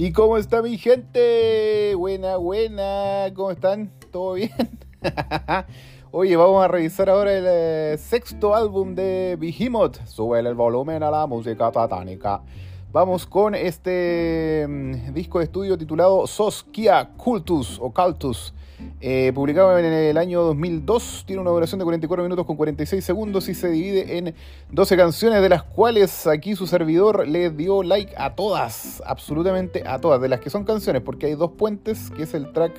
[0.00, 1.92] ¿Y cómo está mi gente?
[1.96, 3.32] Buena, buena.
[3.34, 3.90] ¿Cómo están?
[4.12, 4.52] ¿Todo bien?
[6.12, 10.06] Oye, vamos a revisar ahora el eh, sexto álbum de Behemoth.
[10.06, 12.42] Sube el volumen a la música satánica.
[12.92, 18.54] Vamos con este mm, disco de estudio titulado Soskia Cultus o Cultus.
[19.00, 23.48] Eh, publicado en el año 2002, tiene una duración de 44 minutos con 46 segundos
[23.48, 24.34] y se divide en
[24.70, 29.98] 12 canciones, de las cuales aquí su servidor le dio like a todas, absolutamente a
[29.98, 32.72] todas, de las que son canciones, porque hay dos puentes, que es el track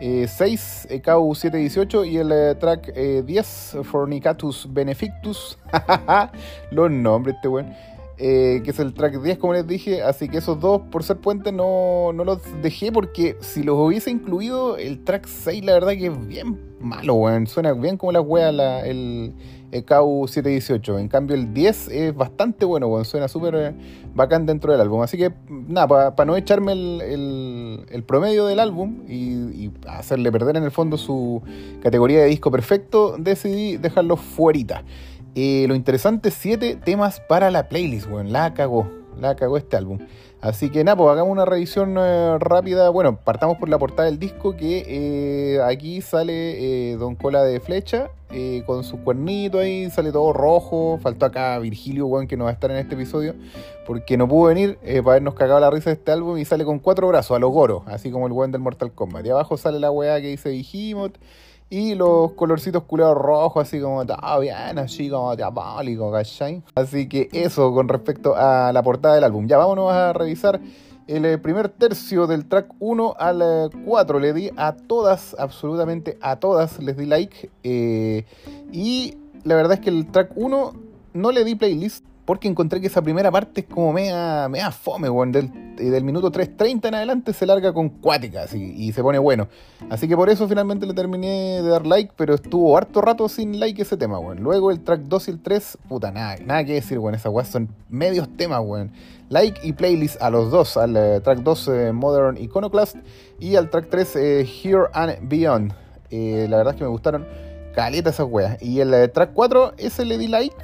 [0.00, 5.58] 6, eh, EKU718, y el eh, track 10, Fornicatus Benefictus.
[6.70, 7.93] Los nombres, este weón.
[8.16, 10.02] Eh, que es el track 10, como les dije.
[10.02, 14.10] Así que esos dos, por ser puentes, no, no, los dejé porque si los hubiese
[14.10, 17.46] incluido, el track 6, la verdad que es bien malo, weón.
[17.46, 19.34] Suena bien como la wea el,
[19.72, 21.00] el KU718.
[21.00, 23.04] En cambio, el 10 es bastante bueno, weón.
[23.04, 23.74] Suena súper eh,
[24.14, 25.02] bacán dentro del álbum.
[25.02, 30.62] Así que, nada, para no echarme el, el, promedio del álbum y, hacerle perder en
[30.62, 31.42] el fondo su
[31.82, 34.84] categoría de disco perfecto, decidí dejarlo fuerita.
[35.36, 38.32] Eh, lo interesante, siete temas para la playlist, weón.
[38.32, 38.88] La cagó,
[39.20, 39.98] la cagó este álbum.
[40.40, 42.88] Así que nada, pues hagamos una revisión eh, rápida.
[42.90, 48.10] Bueno, partamos por la portada del disco, que eh, aquí sale Don Cola de Flecha,
[48.66, 51.00] con su cuernito ahí, sale todo rojo.
[51.02, 53.34] Faltó acá Virgilio, weón, que no va a estar en este episodio,
[53.86, 56.78] porque no pudo venir para habernos cagado la risa de este álbum y sale con
[56.78, 59.26] cuatro brazos, a los goros, así como el weón del Mortal Kombat.
[59.26, 61.16] Y abajo sale la weá que dice Vigimoth
[61.74, 66.62] y los colorcitos culeados rojos, así como, todo bien, así como diabólico, ¿cachai?
[66.76, 69.48] Así que eso con respecto a la portada del álbum.
[69.48, 70.60] Ya vámonos a revisar
[71.08, 74.18] el eh, primer tercio del track 1 al 4.
[74.18, 77.50] Eh, le di a todas, absolutamente a todas, les di like.
[77.64, 78.24] Eh,
[78.70, 80.72] y la verdad es que el track 1
[81.12, 85.10] no le di playlist porque encontré que esa primera parte es como mea, mea fome,
[85.10, 85.32] weón.
[85.32, 89.48] Del, del, minuto 3.30 en adelante se larga con cuáticas y, se pone bueno.
[89.90, 93.58] Así que por eso finalmente le terminé de dar like, pero estuvo harto rato sin
[93.60, 94.42] like ese tema, weón.
[94.42, 97.14] Luego el track 2 y el 3, puta, nada, nada que decir, weón.
[97.14, 98.92] Esas weas son medios temas, weón.
[99.28, 102.96] Like y playlist a los dos, al eh, track 2 eh, Modern Iconoclast
[103.40, 105.72] y al track 3 eh, Here and Beyond.
[106.10, 107.26] la verdad es que me gustaron
[107.74, 108.62] caleta esas weas.
[108.62, 110.54] Y el track 4, ese le di like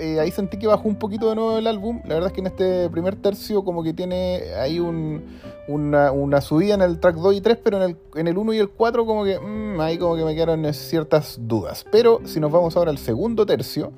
[0.00, 2.00] eh, ahí sentí que bajó un poquito de nuevo el álbum.
[2.04, 6.82] La verdad es que en este primer tercio como que tiene ahí una, subida en
[6.82, 9.24] el track 2 y 3, pero en el, en el 1 y el 4 como
[9.24, 11.84] que mm, ahí como que me quedaron ciertas dudas.
[11.90, 13.92] Pero si nos vamos ahora al segundo tercio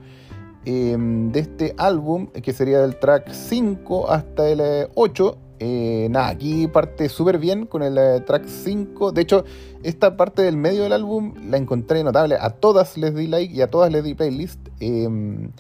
[0.65, 6.29] em, de este álbum, que sería del track 5 hasta el 8, eh, eh, nada,
[6.29, 9.13] aquí parte súper bien con el track 5.
[9.13, 9.45] De hecho,
[9.83, 12.37] esta parte del medio del álbum la encontré notable.
[12.41, 14.59] A todas les di like y a todas les di playlist.
[14.81, 15.51] Em,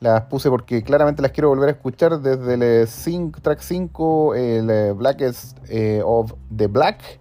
[0.00, 4.92] las puse porque claramente las quiero volver a escuchar desde el track 5, el eh,
[4.92, 7.20] Blackest eh, of the Black.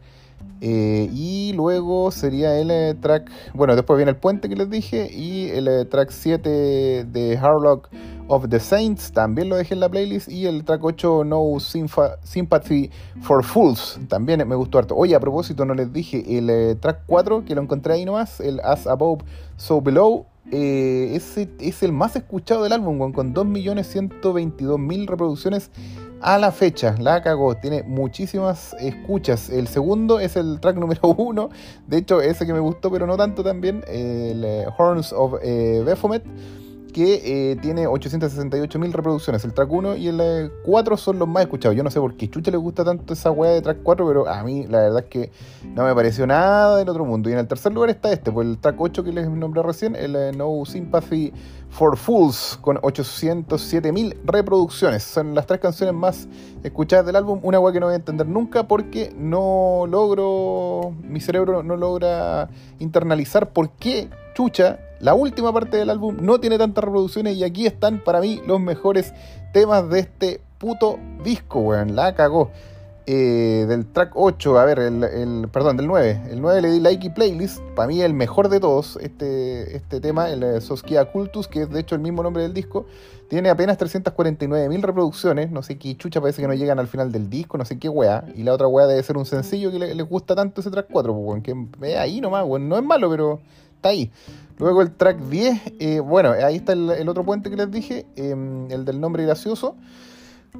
[0.61, 5.09] Eh, y luego sería el track, bueno, después viene el puente que les dije.
[5.11, 7.89] Y el track 7 de Harlock
[8.27, 10.27] of the Saints, también lo dejé en la playlist.
[10.27, 12.89] Y el track 8, No Sympathy
[13.21, 14.95] for Fools, también me gustó harto.
[14.95, 18.59] Oye, a propósito, no les dije, el track 4, que lo encontré ahí nomás, el
[18.61, 19.23] As Above,
[19.57, 21.19] So Below, eh,
[21.59, 25.71] es el más escuchado del álbum, con 2.122.000 reproducciones
[26.21, 26.95] a la fecha.
[26.99, 29.49] La cagó, tiene muchísimas escuchas.
[29.49, 31.49] El segundo es el track número uno,
[31.87, 35.83] de hecho, ese que me gustó, pero no tanto también, el eh, Horns of eh,
[36.95, 39.43] que eh, tiene 868.000 reproducciones.
[39.43, 41.75] El track 1 y el 4 eh, son los más escuchados.
[41.75, 44.29] Yo no sé por qué Chucha le gusta tanto esa weá de track 4, pero
[44.29, 45.29] a mí la verdad es que
[45.75, 47.29] no me pareció nada del otro mundo.
[47.29, 49.93] Y en el tercer lugar está este, pues el track 8 que les nombré recién,
[49.97, 51.33] el eh, No Sympathy
[51.69, 55.03] for Fools, con 807.000 reproducciones.
[55.03, 56.29] Son las tres canciones más
[56.63, 57.41] escuchadas del álbum.
[57.43, 62.47] Una weá que no voy a entender nunca porque no logro, mi cerebro no logra
[62.79, 67.65] internalizar por qué chucha la última parte del álbum no tiene tantas reproducciones y aquí
[67.65, 69.13] están para mí los mejores
[69.53, 71.95] temas de este puto disco, weón.
[71.95, 72.51] La cagó.
[73.07, 76.21] Eh, del track 8, a ver, el, perdón, del 9.
[76.31, 77.61] El 9 le di like y playlist.
[77.75, 81.69] Para mí el mejor de todos, este, este tema, el eh, Soskia Cultus, que es
[81.69, 82.87] de hecho el mismo nombre del disco,
[83.29, 85.51] tiene apenas 349.000 reproducciones.
[85.51, 87.89] No sé qué chucha, parece que no llegan al final del disco, no sé qué
[87.89, 88.25] wea.
[88.35, 91.13] Y la otra wea debe ser un sencillo que les gusta tanto ese track 4,
[91.13, 92.67] pues, que ahí nomás, weón.
[92.67, 93.39] No es malo, pero
[93.89, 94.11] ahí.
[94.57, 98.71] Luego el track 10, eh, bueno, ahí está el, otro puente que les dije, em,
[98.71, 99.75] el del nombre gracioso,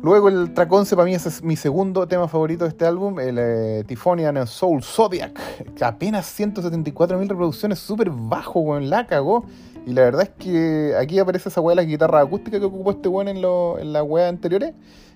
[0.01, 3.19] Luego el track 11 para mí ese es mi segundo tema favorito de este álbum,
[3.19, 5.39] el eh, Soul Zodiac,
[5.75, 9.45] que apenas 174.000 reproducciones, súper bajo, weón, la cagó.
[9.85, 12.91] Y la verdad es que aquí aparece esa weá de la guitarra acústica que ocupó
[12.91, 14.73] este weón en, en las weas anteriores.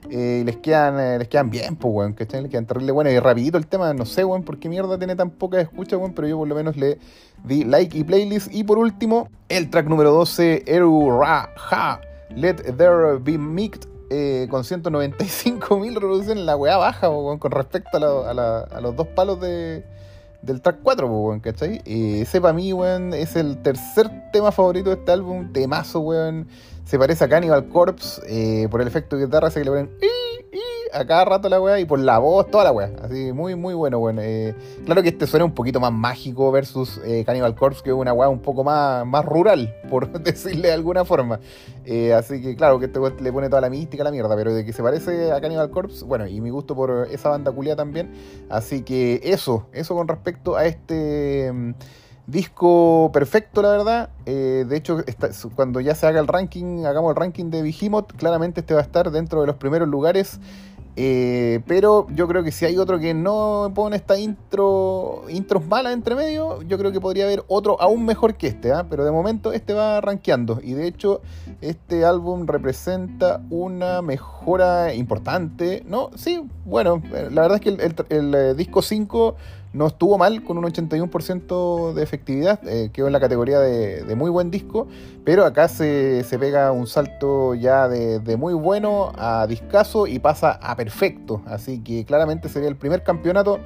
[0.09, 2.43] Eh, y les quedan, eh, les quedan bien, pues, weón, ¿cachai?
[2.43, 3.09] Les quedan terrible bueno.
[3.09, 6.13] Y rapidito el tema, no sé, weón, por qué mierda tiene tan poca escucha, weón,
[6.13, 6.99] pero yo por lo menos le
[7.43, 8.53] di like y playlist.
[8.53, 11.99] Y por último, el track número 12, Eru Ra Ha,
[12.35, 18.79] Let There Be Mixed, eh, con 195.000 reproducciones, la weá baja, weón, con respecto a,
[18.81, 19.83] los dos palos de
[20.41, 21.81] del track 4, weón, ¿cachai?
[21.85, 26.47] Y ese para mí, weón, es el tercer tema favorito de este álbum, temazo, weón.
[26.85, 29.89] Se parece a Cannibal Corpse eh, por el efecto de guitarra, se que le ponen
[30.93, 32.91] a cada rato la weá y por la voz, toda la weá.
[33.01, 34.19] Así, muy, muy bueno, weón.
[34.19, 34.55] Eh,
[34.85, 38.13] claro que este suena un poquito más mágico versus eh, Cannibal Corpse, que es una
[38.13, 41.39] weá un poco más, más rural, por decirle de alguna forma.
[41.85, 44.53] Eh, así que, claro, que este le pone toda la mística a la mierda, pero
[44.53, 47.75] de que se parece a Cannibal Corpse, bueno, y mi gusto por esa banda culia
[47.75, 48.11] también.
[48.49, 51.51] Así que eso, eso con respecto a este.
[51.51, 51.73] Mm,
[52.27, 54.09] disco perfecto, la verdad.
[54.23, 55.03] de hecho,
[55.55, 58.83] cuando ya se haga el ranking, hagamos el ranking de Behemoth, claramente este va a
[58.83, 60.39] estar dentro de los primeros lugares
[60.95, 65.93] eh, pero yo creo que si hay otro que no pone esta intro, intros malas
[65.93, 68.71] entre medio, yo creo que podría haber otro aún mejor que este.
[68.71, 68.85] ¿ah?
[68.89, 70.59] Pero de momento este va rankeando.
[70.61, 71.21] Y de hecho,
[71.61, 75.83] este álbum representa una mejora importante.
[75.85, 79.35] No, sí, bueno, eh, la verdad es que el, eh, disco 5
[79.73, 84.29] no estuvo mal con un 81% de efectividad, eh, quedó en la categoría de, muy
[84.29, 84.87] buen disco,
[85.23, 90.75] pero acá se, pega un salto ya de, muy bueno a discazo y pasa a
[90.75, 93.59] perfecto, así que claramente sería el primer campeonato,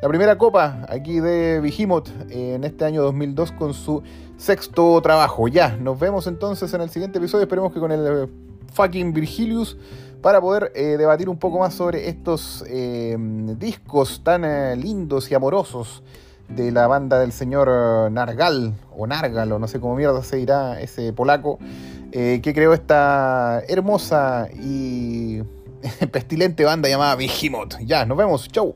[0.00, 4.02] la primera copa aquí de Behemoth en este año 2002 con su
[4.36, 5.48] sexto trabajo.
[5.48, 8.28] Ya, nos vemos entonces en el siguiente episodio, esperemos que con el
[8.72, 9.76] fucking Virgilius
[10.22, 13.16] para poder eh, debatir un poco más sobre estos eh,
[13.58, 16.02] discos tan eh, lindos y amorosos
[16.48, 20.80] de la banda del señor Nargal, o Nargal, o no sé cómo mierda se dirá
[20.80, 21.58] ese polaco,
[22.10, 25.42] que creó esta hermosa y
[26.10, 27.74] pestilente banda llamada Behemoth.
[27.84, 28.74] Ya, nos vemos, chau.